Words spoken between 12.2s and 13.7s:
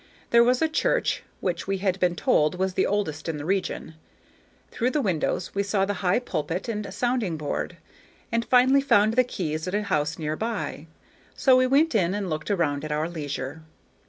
looked around at our leisure.